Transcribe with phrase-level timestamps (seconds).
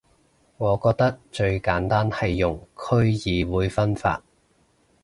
[0.57, 4.23] 我覺得最簡單係用區議會分法